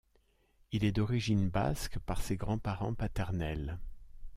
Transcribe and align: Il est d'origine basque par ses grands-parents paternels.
Il 0.71 0.83
est 0.83 0.93
d'origine 0.93 1.51
basque 1.51 1.99
par 1.99 2.23
ses 2.23 2.35
grands-parents 2.35 2.95
paternels. 2.95 3.77